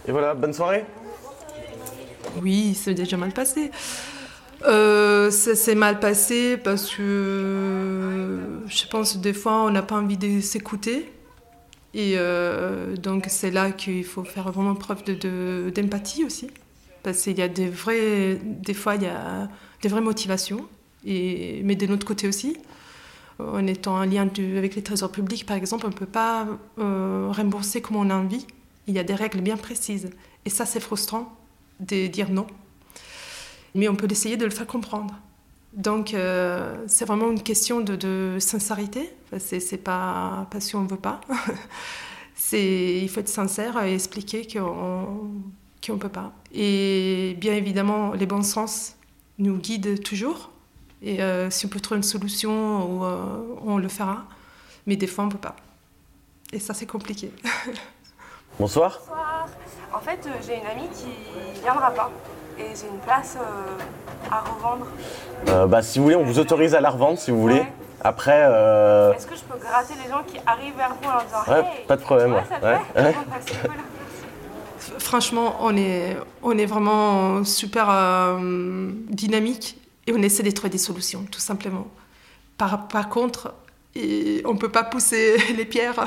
Et 0.06 0.12
voilà, 0.12 0.34
bonne 0.34 0.52
soirée. 0.52 0.84
Oui, 2.42 2.74
c'est 2.74 2.94
déjà 2.94 3.16
mal 3.16 3.32
passé. 3.32 3.70
Euh, 4.66 5.30
ça 5.30 5.54
s'est 5.54 5.74
mal 5.74 6.00
passé 6.00 6.56
parce 6.56 6.90
que 6.94 8.40
je 8.66 8.86
pense 8.88 9.14
que 9.14 9.18
des 9.18 9.32
fois 9.32 9.62
on 9.64 9.70
n'a 9.70 9.82
pas 9.82 9.96
envie 9.96 10.18
de 10.18 10.40
s'écouter 10.40 11.10
Et 11.94 12.14
euh, 12.16 12.96
donc 12.96 13.26
c'est 13.28 13.50
là 13.50 13.72
qu'il 13.72 14.04
faut 14.04 14.22
faire 14.24 14.52
vraiment 14.52 14.74
preuve 14.74 15.02
d'empathie 15.04 15.28
de, 15.28 15.72
d'empathie 15.74 16.24
aussi. 16.24 16.50
Parce 17.02 17.22
qu'il 17.22 17.38
y 17.38 17.42
a 17.42 17.48
des 17.48 17.68
vrais, 17.68 18.38
des 18.44 18.74
fois 18.74 18.96
il 18.96 19.02
y 19.02 19.06
a 19.06 19.48
des 19.82 19.88
vraies 19.88 20.02
motivations, 20.02 20.68
mais 21.04 21.76
de 21.76 21.86
notre 21.86 22.06
côté 22.06 22.28
aussi. 22.28 22.56
En 23.38 23.66
étant 23.66 23.96
en 23.96 24.04
lien 24.04 24.28
avec 24.56 24.74
les 24.74 24.82
trésors 24.82 25.10
publics, 25.10 25.46
par 25.46 25.56
exemple, 25.56 25.86
on 25.86 25.90
ne 25.90 25.94
peut 25.94 26.06
pas 26.06 26.46
euh, 26.78 27.30
rembourser 27.30 27.80
comme 27.80 27.96
on 27.96 28.10
a 28.10 28.14
envie. 28.14 28.46
Il 28.86 28.94
y 28.94 28.98
a 28.98 29.04
des 29.04 29.14
règles 29.14 29.40
bien 29.40 29.56
précises. 29.56 30.10
Et 30.44 30.50
ça, 30.50 30.66
c'est 30.66 30.80
frustrant 30.80 31.34
de 31.80 32.06
dire 32.06 32.30
non. 32.30 32.46
Mais 33.74 33.88
on 33.88 33.94
peut 33.94 34.08
essayer 34.10 34.36
de 34.36 34.44
le 34.44 34.50
faire 34.50 34.66
comprendre. 34.66 35.14
Donc, 35.72 36.14
euh, 36.14 36.84
c'est 36.86 37.04
vraiment 37.04 37.30
une 37.30 37.42
question 37.42 37.80
de, 37.80 38.36
sincérité. 38.40 39.10
C'est, 39.38 39.60
c'est 39.60 39.78
pas 39.78 40.48
parce 40.50 40.70
qu'on 40.70 40.82
ne 40.82 40.88
veut 40.88 40.96
pas. 40.96 41.20
il 42.52 43.08
faut 43.08 43.20
être 43.20 43.28
sincère 43.28 43.82
et 43.82 43.94
expliquer 43.94 44.46
qu'on 44.46 45.30
ne 45.88 45.98
peut 45.98 46.08
pas. 46.08 46.32
Et 46.52 47.36
bien 47.40 47.54
évidemment, 47.54 48.12
les 48.12 48.26
bons 48.26 48.42
sens 48.42 48.96
nous 49.38 49.56
guident 49.56 50.02
toujours. 50.02 50.50
Et 51.02 51.22
euh, 51.22 51.50
si 51.50 51.66
on 51.66 51.68
peut 51.68 51.80
trouver 51.80 51.98
une 51.98 52.02
solution, 52.02 52.84
ou, 52.84 53.04
euh, 53.04 53.56
on 53.64 53.78
le 53.78 53.88
fera. 53.88 54.24
Mais 54.86 54.96
des 54.96 55.06
fois, 55.06 55.24
on 55.24 55.26
ne 55.28 55.32
peut 55.32 55.38
pas. 55.38 55.56
Et 56.52 56.58
ça, 56.58 56.74
c'est 56.74 56.86
compliqué. 56.86 57.32
Bonsoir. 58.58 58.98
Bonsoir. 59.00 59.48
En 59.92 60.00
fait, 60.00 60.20
euh, 60.26 60.30
j'ai 60.46 60.56
une 60.56 60.66
amie 60.66 60.88
qui 60.94 61.08
viendra 61.62 61.90
pas. 61.90 62.10
Et 62.58 62.64
j'ai 62.76 62.88
une 62.88 62.98
place 63.00 63.36
euh, 63.40 64.30
à 64.30 64.40
revendre. 64.40 64.86
Euh, 65.48 65.66
bah, 65.66 65.82
si 65.82 65.98
vous 65.98 66.04
voulez, 66.04 66.16
on 66.16 66.24
vous 66.24 66.38
autorise 66.38 66.74
à 66.74 66.80
la 66.80 66.90
revendre 66.90 67.18
si 67.18 67.30
vous 67.30 67.40
voulez. 67.40 67.60
Ouais. 67.60 67.72
Après, 68.02 68.44
euh, 68.46 69.12
Est-ce 69.12 69.26
que 69.26 69.36
je 69.36 69.42
peux 69.42 69.58
gratter 69.58 69.94
les 70.02 70.10
gens 70.10 70.22
qui 70.26 70.38
arrivent 70.46 70.76
vers 70.76 70.94
vous 71.00 71.08
en 71.08 71.12
leur 71.12 71.24
disant 71.24 71.52
Ouais, 71.52 71.60
Hey 71.80 71.86
pas 71.86 71.96
de 71.96 72.02
problème, 72.02 72.34
ça 72.48 72.66
ouais. 72.66 73.02
Ouais. 73.02 73.14
Franchement, 74.98 75.56
on 75.60 75.76
est, 75.76 76.16
on 76.42 76.56
est 76.56 76.66
vraiment 76.66 77.44
super 77.44 77.88
euh, 77.90 78.90
dynamique 79.08 79.79
et 80.10 80.12
on 80.12 80.22
essaie 80.22 80.42
de 80.42 80.50
trouver 80.50 80.70
des 80.70 80.78
solutions, 80.78 81.24
tout 81.30 81.40
simplement. 81.40 81.86
Par, 82.58 82.88
par 82.88 83.08
contre, 83.08 83.54
et 83.94 84.42
on 84.44 84.54
ne 84.54 84.58
peut 84.58 84.70
pas 84.70 84.84
pousser 84.84 85.36
les 85.56 85.64
pierres 85.64 86.04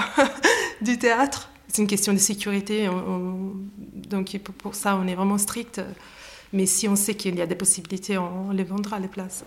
du 0.82 0.98
théâtre. 1.00 1.50
C'est 1.68 1.82
une 1.82 1.88
question 1.88 2.14
de 2.14 2.20
sécurité. 2.20 2.88
on- 2.90 2.94
on- 2.94 3.54
donc 4.10 4.38
pour- 4.44 4.54
pour 4.56 4.76
ça, 4.76 4.96
on 4.96 5.08
est 5.08 5.16
vraiment 5.16 5.38
strict. 5.38 5.82
Mais 6.52 6.68
si 6.68 6.88
on 6.88 6.96
sait 6.96 7.16
qu'il 7.16 7.36
y 7.36 7.42
a 7.42 7.48
des 7.48 7.56
possibilités, 7.56 8.18
on 8.18 8.52
les 8.52 8.64
vendra 8.64 9.00
les 9.00 9.08
places. 9.08 9.44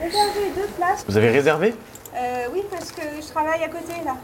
Réservé 0.00 0.50
deux 0.54 0.66
places. 0.76 1.04
vous 1.08 1.16
avez 1.16 1.30
réservé? 1.30 1.74
Euh, 2.14 2.46
oui, 2.52 2.62
parce 2.70 2.90
que 2.92 3.02
je 3.20 3.26
travaille 3.28 3.62
à 3.62 3.68
côté 3.68 3.92
là. 4.04 4.16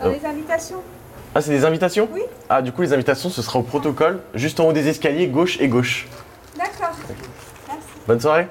Dans 0.00 0.08
Oh. 0.10 0.12
les 0.18 0.24
invitations. 0.26 0.82
Ah, 1.32 1.40
c'est 1.40 1.50
des 1.50 1.64
invitations 1.64 2.08
Oui. 2.12 2.22
Ah, 2.48 2.60
du 2.60 2.72
coup, 2.72 2.82
les 2.82 2.92
invitations, 2.92 3.30
ce 3.30 3.40
sera 3.40 3.60
au 3.60 3.62
protocole, 3.62 4.20
juste 4.34 4.58
en 4.58 4.66
haut 4.66 4.72
des 4.72 4.88
escaliers, 4.88 5.28
gauche 5.28 5.60
et 5.60 5.68
gauche. 5.68 6.08
D'accord. 6.56 6.96
Merci. 7.68 7.82
Bonne 8.06 8.20
soirée. 8.20 8.48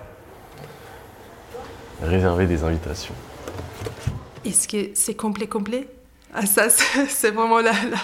Réserver 2.01 2.45
des 2.45 2.63
invitations. 2.63 3.13
Est-ce 4.45 4.67
que 4.67 4.91
c'est 4.93 5.15
complet, 5.15 5.47
complet? 5.47 5.87
Ah 6.33 6.45
ça, 6.45 6.69
c'est 7.09 7.31
vraiment 7.31 7.59
là. 7.59 7.73
là. 7.91 7.97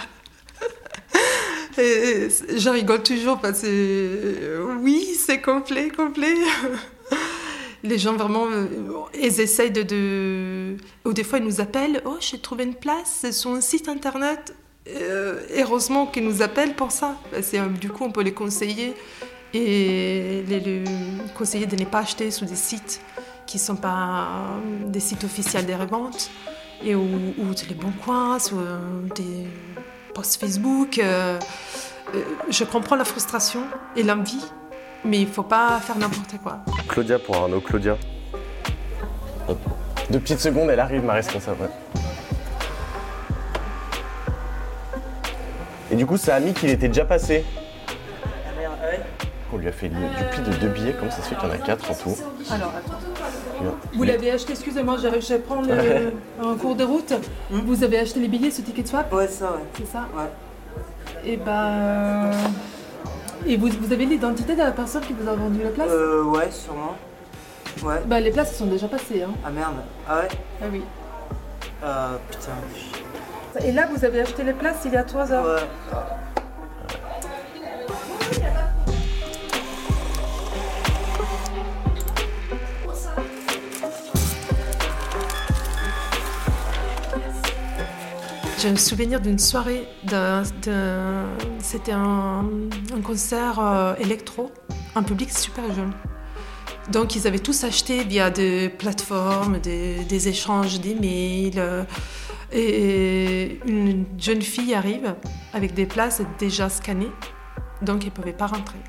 Et 1.81 2.27
je 2.29 2.69
rigole 2.69 3.03
toujours 3.03 3.39
parce 3.39 3.61
que 3.61 3.67
euh, 3.67 4.75
oui, 4.81 5.17
c'est 5.17 5.39
complet, 5.41 5.89
complet. 5.89 6.35
Les 7.83 7.97
gens 7.97 8.13
vraiment, 8.13 8.47
euh, 8.51 8.65
ils 9.13 9.39
essayent 9.39 9.71
de, 9.71 9.83
de... 9.83 10.77
Ou 11.05 11.13
des 11.13 11.23
fois, 11.23 11.37
ils 11.37 11.45
nous 11.45 11.61
appellent. 11.61 12.01
Oh, 12.03 12.17
j'ai 12.19 12.39
trouvé 12.39 12.63
une 12.63 12.73
place 12.73 13.29
sur 13.31 13.51
un 13.51 13.61
site 13.61 13.87
internet. 13.87 14.53
Euh, 14.87 15.41
heureusement 15.57 16.05
qu'ils 16.05 16.23
nous 16.23 16.41
appellent 16.41 16.75
pour 16.75 16.91
ça. 16.91 17.15
Euh, 17.33 17.67
du 17.69 17.89
coup, 17.89 18.03
on 18.03 18.11
peut 18.11 18.21
les 18.21 18.33
conseiller 18.33 18.93
et 19.53 20.43
les, 20.47 20.83
conseiller 21.35 21.65
de 21.65 21.75
ne 21.75 21.85
pas 21.85 21.99
acheter 21.99 22.29
sur 22.29 22.45
des 22.45 22.55
sites 22.55 23.01
qui 23.47 23.57
ne 23.57 23.61
sont 23.61 23.75
pas 23.75 24.27
euh, 24.27 24.87
des 24.87 24.99
sites 24.99 25.23
officiels 25.23 25.65
des 25.65 25.75
reventes 25.75 26.29
et 26.83 26.93
ou, 26.93 27.01
ou 27.01 27.45
les 27.67 27.75
bons 27.75 27.93
coins, 28.03 28.37
sur 28.37 28.57
des 29.15 29.47
posts 30.13 30.39
Facebook. 30.39 31.01
je 32.49 32.63
comprends 32.65 32.95
la 32.95 33.05
frustration 33.05 33.61
et 33.95 34.03
l'envie, 34.03 34.43
mais 35.03 35.19
il 35.21 35.27
ne 35.27 35.31
faut 35.31 35.43
pas 35.43 35.79
faire 35.79 35.97
n'importe 35.97 36.35
quoi. 36.43 36.59
Claudia 36.89 37.17
pour 37.17 37.37
Arnaud, 37.37 37.61
Claudia. 37.61 37.97
Deux 40.09 40.19
petites 40.19 40.41
secondes, 40.41 40.69
elle 40.69 40.81
arrive, 40.81 41.03
ma 41.03 41.13
responsable. 41.13 41.69
Et 45.91 45.95
du 45.95 46.05
coup, 46.05 46.17
c'est 46.17 46.31
Ami 46.31 46.53
qu'il 46.53 46.69
était 46.69 46.87
déjà 46.87 47.05
passé. 47.05 47.43
On 49.53 49.57
lui 49.57 49.67
a 49.67 49.71
fait 49.71 49.87
du 49.87 49.95
prix 50.31 50.41
de 50.41 50.51
deux 50.57 50.67
billets, 50.67 50.95
comment 50.99 51.11
ça 51.11 51.21
se 51.21 51.29
fait 51.29 51.35
qu'il 51.35 51.47
y 51.47 51.51
en 51.51 51.53
a 51.55 51.57
quatre 51.59 51.89
en 51.89 51.93
tout 51.93 52.15
Alors, 52.51 52.73
attends. 52.75 53.71
Vous 53.93 54.03
l'avez 54.03 54.31
acheté, 54.31 54.51
excusez-moi, 54.51 54.97
je, 54.97 55.07
je 55.21 55.35
prends 55.35 55.61
le, 55.61 56.11
en 56.43 56.55
cours 56.55 56.75
de 56.75 56.83
route. 56.83 57.13
Vous 57.49 57.83
avez 57.83 57.99
acheté 57.99 58.19
les 58.19 58.27
billets 58.27 58.51
sur 58.51 58.63
Ticket 58.65 58.85
Swap 58.85 59.13
Ouais, 59.13 59.27
ça, 59.27 59.45
ouais. 59.53 59.63
C'est 59.77 59.87
ça 59.87 60.07
Ouais. 60.15 61.31
Et 61.31 61.37
ben. 61.37 62.31
Et 63.47 63.55
vous, 63.57 63.69
vous 63.79 63.93
avez 63.93 64.05
l'identité 64.05 64.53
de 64.53 64.59
la 64.59 64.71
personne 64.71 65.01
qui 65.03 65.13
vous 65.13 65.29
a 65.29 65.35
vendu 65.35 65.61
la 65.63 65.69
place 65.69 65.89
Euh, 65.89 66.23
ouais, 66.23 66.49
sûrement. 66.51 66.95
Ouais. 67.83 68.01
Bah, 68.07 68.19
les 68.19 68.31
places 68.31 68.49
elles 68.51 68.57
sont 68.57 68.65
déjà 68.65 68.87
passées. 68.87 69.23
Hein. 69.23 69.31
Ah 69.45 69.51
merde. 69.51 69.75
Ah 70.09 70.17
ouais 70.19 70.27
Ah 70.61 70.65
oui. 70.71 70.81
Euh, 71.83 72.15
putain. 72.29 72.51
Et 73.63 73.71
là, 73.71 73.87
vous 73.93 74.03
avez 74.05 74.21
acheté 74.21 74.43
les 74.43 74.53
places 74.53 74.81
il 74.85 74.93
y 74.93 74.97
a 74.97 75.03
3 75.03 75.31
heures. 75.31 75.45
Ouais. 75.45 75.95
J'ai 88.59 88.69
un 88.69 88.75
souvenir 88.77 89.19
d'une 89.19 89.37
soirée, 89.39 89.87
d'un- 90.03 90.43
d'un- 90.63 91.25
c'était 91.59 91.91
un, 91.91 92.45
un 92.95 93.01
concert 93.03 93.59
euh, 93.59 93.93
électro, 93.99 94.51
un 94.95 95.03
public 95.03 95.31
super 95.31 95.63
jeune. 95.73 95.91
Donc 96.91 97.15
ils 97.15 97.27
avaient 97.27 97.39
tous 97.39 97.63
acheté 97.63 98.03
via 98.03 98.29
des 98.29 98.69
plateformes, 98.69 99.59
des, 99.59 100.05
des 100.05 100.27
échanges 100.29 100.79
d'emails. 100.79 101.59
Et 102.51 103.59
une 103.65 104.05
jeune 104.17 104.41
fille 104.41 104.73
arrive 104.73 105.15
avec 105.53 105.73
des 105.73 105.85
places 105.85 106.21
déjà 106.39 106.69
scannées, 106.69 107.11
donc 107.81 108.01
elle 108.01 108.09
ne 108.09 108.11
pouvait 108.11 108.33
pas 108.33 108.47
rentrer. 108.47 108.79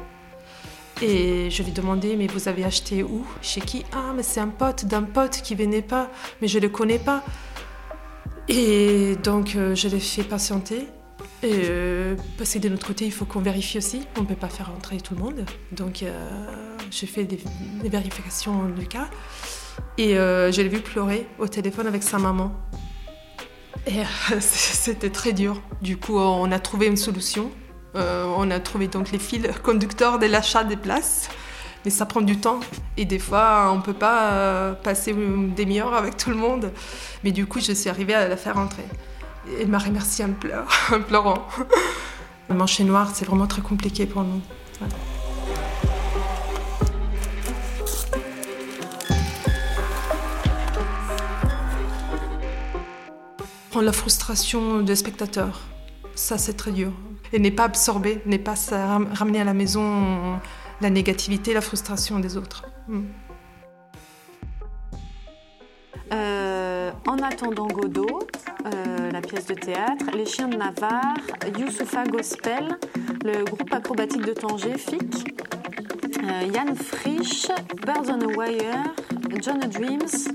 Et 1.02 1.50
je 1.50 1.62
lui 1.62 1.72
demandais, 1.72 2.16
mais 2.16 2.26
vous 2.26 2.48
avez 2.48 2.64
acheté 2.64 3.02
où? 3.02 3.26
Chez 3.42 3.60
qui? 3.60 3.84
Ah, 3.92 4.12
mais 4.16 4.22
c'est 4.22 4.40
un 4.40 4.48
pote 4.48 4.86
d'un 4.86 5.02
pote 5.02 5.42
qui 5.42 5.54
venait 5.54 5.82
pas, 5.82 6.10
mais 6.40 6.48
je 6.48 6.58
ne 6.58 6.62
le 6.62 6.68
connais 6.70 6.98
pas. 6.98 7.22
Et 8.48 9.16
donc, 9.22 9.56
euh, 9.56 9.74
je 9.74 9.88
l'ai 9.88 10.00
fait 10.00 10.22
patienter. 10.22 10.88
Et, 11.42 11.52
euh, 11.68 12.16
parce 12.38 12.54
que 12.54 12.58
de 12.60 12.70
notre 12.70 12.86
côté, 12.86 13.04
il 13.04 13.12
faut 13.12 13.26
qu'on 13.26 13.40
vérifie 13.40 13.76
aussi. 13.76 14.06
On 14.16 14.22
ne 14.22 14.26
peut 14.26 14.36
pas 14.36 14.48
faire 14.48 14.72
rentrer 14.72 14.96
tout 14.98 15.14
le 15.14 15.20
monde. 15.20 15.44
Donc, 15.72 16.02
euh, 16.02 16.56
j'ai 16.90 17.06
fait 17.06 17.24
des, 17.24 17.40
des 17.82 17.88
vérifications 17.90 18.64
du 18.70 18.86
cas. 18.86 19.10
Et 19.98 20.16
euh, 20.16 20.50
je 20.50 20.62
l'ai 20.62 20.68
vu 20.68 20.80
pleurer 20.80 21.26
au 21.38 21.46
téléphone 21.46 21.86
avec 21.86 22.02
sa 22.02 22.18
maman. 22.18 22.52
Et 23.86 24.00
euh, 24.00 24.04
c'était 24.40 25.10
très 25.10 25.32
dur. 25.32 25.60
Du 25.80 25.96
coup, 25.96 26.18
on 26.18 26.50
a 26.52 26.58
trouvé 26.58 26.86
une 26.86 26.96
solution. 26.96 27.50
Euh, 27.94 28.26
on 28.36 28.50
a 28.50 28.60
trouvé 28.60 28.88
donc 28.88 29.10
les 29.12 29.18
fils 29.18 29.46
conducteurs 29.62 30.18
de 30.18 30.26
l'achat 30.26 30.64
des 30.64 30.76
places. 30.76 31.28
Mais 31.84 31.90
ça 31.90 32.04
prend 32.04 32.20
du 32.20 32.36
temps. 32.36 32.60
Et 32.96 33.04
des 33.04 33.20
fois, 33.20 33.70
on 33.72 33.76
ne 33.76 33.82
peut 33.82 33.94
pas 33.94 34.32
euh, 34.32 34.72
passer 34.72 35.12
une 35.12 35.54
demi-heure 35.54 35.94
avec 35.94 36.16
tout 36.16 36.30
le 36.30 36.36
monde. 36.36 36.72
Mais 37.22 37.30
du 37.30 37.46
coup, 37.46 37.60
je 37.60 37.72
suis 37.72 37.88
arrivée 37.88 38.14
à 38.14 38.28
la 38.28 38.36
faire 38.36 38.58
entrer. 38.58 38.84
Et 39.48 39.62
Elle 39.62 39.68
m'a 39.68 39.78
remercié 39.78 40.24
en, 40.24 40.32
pleur, 40.32 40.66
en 40.92 41.00
pleurant. 41.00 41.46
Le 42.48 42.54
manché 42.54 42.84
noir, 42.84 43.10
c'est 43.14 43.24
vraiment 43.24 43.46
très 43.46 43.62
compliqué 43.62 44.06
pour 44.06 44.22
nous. 44.22 44.40
La 53.80 53.92
frustration 53.92 54.80
des 54.82 54.96
spectateurs, 54.96 55.60
ça 56.14 56.38
c'est 56.38 56.54
très 56.54 56.72
dur. 56.72 56.92
Et 57.32 57.38
n'est 57.38 57.50
pas 57.50 57.64
absorber, 57.64 58.20
n'est 58.26 58.38
pas 58.38 58.54
ramener 59.14 59.40
à 59.40 59.44
la 59.44 59.54
maison 59.54 60.38
la 60.80 60.90
négativité, 60.90 61.54
la 61.54 61.60
frustration 61.60 62.20
des 62.20 62.36
autres. 62.36 62.64
Mm. 62.88 63.00
Euh, 66.12 66.92
en 67.08 67.18
attendant 67.18 67.66
Godot, 67.66 68.20
euh, 68.66 69.10
la 69.10 69.20
pièce 69.20 69.46
de 69.46 69.54
théâtre, 69.54 70.04
Les 70.14 70.26
Chiens 70.26 70.48
de 70.48 70.56
Navarre, 70.56 71.16
Youssoufa 71.58 72.04
Gospel, 72.04 72.78
le 73.24 73.44
groupe 73.44 73.72
acrobatique 73.72 74.24
de 74.24 74.32
Tanger, 74.32 74.78
FIC, 74.78 75.34
euh, 76.22 76.48
Yann 76.54 76.76
Frisch, 76.76 77.48
Birds 77.84 78.08
on 78.08 78.20
a 78.20 78.36
Wire, 78.36 78.94
John 79.42 79.58
Dreams, 79.58 80.32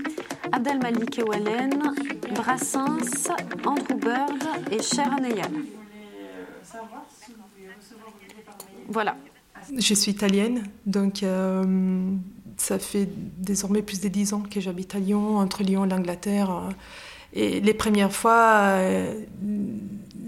Abdelmalik 0.52 1.18
Ewalen, 1.18 1.94
Brassens, 2.34 3.28
Andrew 3.64 3.96
Bird 3.96 4.42
et 4.70 4.82
Sharon 4.82 5.24
Eyal. 5.24 5.50
Voilà. 8.88 9.16
Je 9.76 9.94
suis 9.94 10.10
italienne, 10.10 10.64
donc 10.86 11.22
euh, 11.22 12.10
ça 12.56 12.78
fait 12.78 13.08
désormais 13.38 13.82
plus 13.82 14.00
de 14.00 14.08
dix 14.08 14.32
ans 14.32 14.42
que 14.42 14.60
j'habite 14.60 14.94
à 14.94 14.98
Lyon, 14.98 15.38
entre 15.38 15.62
Lyon 15.62 15.84
et 15.84 15.88
l'Angleterre. 15.88 16.68
Et 17.32 17.60
les 17.60 17.74
premières 17.74 18.12
fois, 18.12 18.60
euh, 18.60 19.24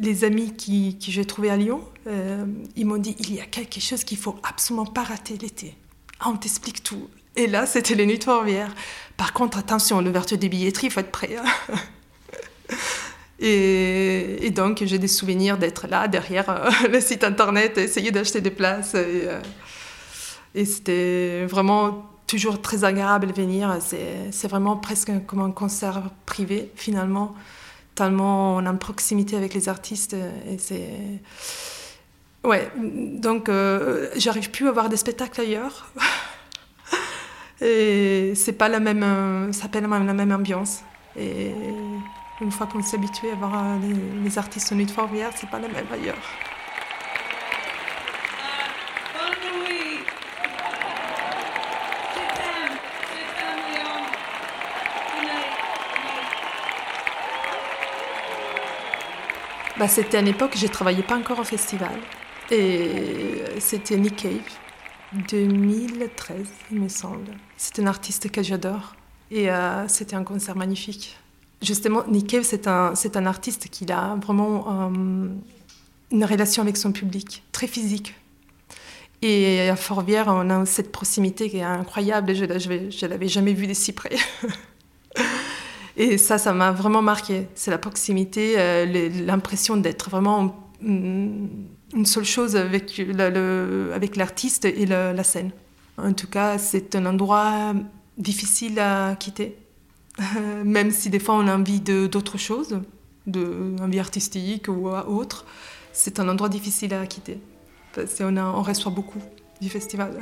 les 0.01 0.25
amis 0.25 0.55
qui, 0.55 0.97
j'ai 1.01 1.25
trouvés 1.25 1.51
à 1.51 1.57
Lyon, 1.57 1.83
euh, 2.07 2.47
ils 2.77 2.87
m'ont 2.87 2.99
dit 2.99 3.17
il 3.19 3.35
y 3.35 3.41
a 3.41 3.47
quelque 3.47 3.81
chose 3.81 4.05
qu'il 4.05 4.19
faut 4.19 4.37
absolument 4.43 4.87
pas 4.87 5.03
rater 5.03 5.37
l'été. 5.37 5.75
Ah, 6.21 6.31
on 6.31 6.37
t'explique 6.37 6.83
tout. 6.83 7.09
Et 7.37 7.47
là, 7.47 7.67
c'était 7.67 7.95
les 7.95 8.07
nuits 8.07 8.19
de 8.19 8.25
Fourvière. 8.25 8.73
Par 9.17 9.33
contre, 9.33 9.59
attention, 9.59 10.01
l'ouverture 10.01 10.39
des 10.39 10.49
billetteries, 10.49 10.87
il 10.87 10.91
faut 10.91 11.01
être 11.01 11.11
prêt. 11.11 11.37
Et, 13.47 14.51
donc, 14.51 14.83
j'ai 14.85 14.99
des 14.99 15.09
souvenirs 15.09 15.59
d'être 15.59 15.87
là, 15.87 16.09
derrière 16.09 16.49
euh, 16.49 16.71
le 16.91 17.01
site 17.01 17.25
internet, 17.25 17.77
essayer 17.77 18.11
d'acheter 18.11 18.41
des 18.41 18.51
places. 18.51 18.95
Et, 18.95 19.29
euh, 19.29 19.41
c'était 20.65 21.45
vraiment 21.47 22.11
toujours 22.27 22.63
très 22.63 22.85
agréable 22.85 23.27
de 23.27 23.33
venir. 23.33 23.77
C'est 24.31 24.49
vraiment 24.49 24.77
presque 24.77 25.11
comme 25.27 25.41
un 25.41 25.51
concert 25.51 26.03
privé, 26.27 26.71
finalement, 26.75 27.35
tellement 27.95 28.57
on 28.57 28.65
est 28.65 28.69
en 28.69 28.77
proximité 28.77 29.37
avec 29.37 29.53
les 29.53 29.69
artistes. 29.69 30.17
Ouais, 32.45 32.71
donc 32.77 33.49
euh, 33.49 34.11
j'arrive 34.17 34.51
plus 34.51 34.69
à 34.69 34.73
voir 34.73 34.91
des 34.91 34.99
spectacles 34.99 35.41
ailleurs. 35.41 35.91
Et 37.63 38.35
c'est 38.35 38.53
pas 38.53 38.69
la 38.69 38.81
même, 38.81 39.03
euh, 39.03 39.53
ça 39.53 39.69
pas 39.69 39.81
la 39.81 39.89
même 39.89 40.33
ambiance. 40.33 40.81
Et 41.17 41.53
une 42.45 42.53
fois 42.53 42.67
qu'on 42.67 42.83
s'est 42.83 42.97
habitué 42.97 43.31
à 43.31 43.35
voir 43.35 43.55
euh, 43.55 43.79
les, 43.79 44.23
les 44.23 44.39
artistes 44.39 44.71
Nuit 44.73 44.85
de 44.85 44.91
Fourvière, 44.91 45.31
c'est 45.35 45.49
pas 45.49 45.59
la 45.59 45.69
même 45.69 45.87
ailleurs. 45.93 46.15
Bah, 59.77 59.89
c'était 59.89 60.19
à 60.19 60.21
une 60.21 60.29
époque, 60.29 60.53
je 60.57 60.67
travaillais 60.67 61.03
pas 61.03 61.17
encore 61.17 61.41
au 61.41 61.45
festival. 61.45 61.99
Et 62.51 63.43
c'était 63.59 63.97
Nick 63.97 64.17
Cave, 64.17 64.41
2013, 65.29 66.47
il 66.71 66.81
me 66.81 66.89
semble. 66.89 67.33
C'est 67.57 67.81
un 67.81 67.87
artiste 67.87 68.31
que 68.31 68.43
j'adore. 68.43 68.95
Et 69.31 69.51
euh, 69.51 69.89
c'était 69.89 70.15
un 70.15 70.25
concert 70.25 70.57
magnifique. 70.57 71.19
Justement, 71.65 72.03
Cave, 72.29 72.43
c'est 72.43 72.69
un, 72.69 72.95
c'est 72.95 73.17
un 73.17 73.25
artiste 73.25 73.69
qui 73.71 73.91
a 73.91 74.17
vraiment 74.17 74.67
euh, 74.69 75.29
une 76.11 76.25
relation 76.25 76.63
avec 76.63 76.77
son 76.77 76.93
public, 76.93 77.43
très 77.53 77.67
physique. 77.67 78.15
Et 79.23 79.71
à 79.71 79.77
Fourvière, 79.77 80.27
on 80.29 80.51
a 80.51 80.67
cette 80.67 80.93
proximité 80.93 81.49
qui 81.49 81.57
est 81.57 81.63
incroyable. 81.63 82.35
Je 82.35 82.45
ne 82.45 83.09
l'avais 83.09 83.29
jamais 83.29 83.55
vue 83.55 83.67
de 83.67 83.73
si 83.73 83.93
près. 83.93 84.15
Et 85.97 86.19
ça, 86.19 86.37
ça 86.37 86.53
m'a 86.53 86.71
vraiment 86.71 87.01
marqué. 87.01 87.47
C'est 87.55 87.71
la 87.71 87.79
proximité, 87.79 88.55
euh, 88.59 89.09
l'impression 89.25 89.79
d'être 89.79 90.11
vraiment 90.11 90.69
mm, 90.83 91.47
une 91.95 92.07
seule 92.07 92.25
chose 92.25 92.57
avec 92.57 94.17
l'artiste 94.17 94.67
et 94.67 94.85
la 94.85 95.25
scène. 95.25 95.53
En 95.97 96.13
tout 96.13 96.27
cas, 96.27 96.59
c'est 96.59 96.95
un 96.97 97.07
endroit 97.07 97.73
difficile 98.19 98.79
à 98.81 99.17
quitter, 99.19 99.57
même 100.65 100.91
si 100.91 101.11
des 101.11 101.19
fois 101.19 101.35
on 101.37 101.47
a 101.49 101.57
envie 101.57 101.81
de- 101.81 102.07
d'autre 102.07 102.39
chose, 102.39 102.81
de 103.27 103.77
envie 103.81 103.99
artistique 103.99 104.69
ou 104.69 104.89
autre. 104.89 105.45
C'est 105.93 106.19
un 106.21 106.29
endroit 106.29 106.49
difficile 106.49 106.95
à 106.95 107.07
quitter 107.07 107.39
on 108.57 108.63
reçoit 108.63 108.91
beaucoup 108.93 109.21
du 109.61 109.69
festival. 109.69 110.19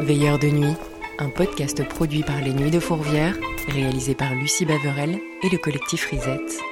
Veilleur 0.00 0.38
de 0.38 0.48
nuit, 0.48 0.74
un 1.18 1.28
podcast 1.28 1.82
produit 1.88 2.22
par 2.22 2.40
les 2.40 2.52
Nuits 2.52 2.70
de 2.70 2.80
Fourvière, 2.80 3.36
réalisé 3.68 4.14
par 4.14 4.34
Lucie 4.34 4.64
Baverel 4.64 5.18
et 5.42 5.48
le 5.48 5.58
collectif 5.58 6.06
Risette. 6.06 6.71